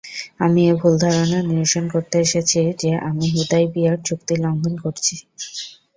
[0.39, 5.15] আমি এ ভুল ধারণা নিরসন করতে এসেছি যে, আমি হুদায়বিয়ার চুক্তি লঙ্গন করিছি।